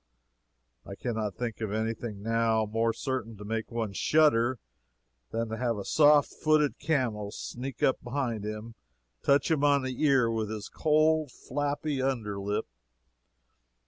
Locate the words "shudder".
3.93-4.57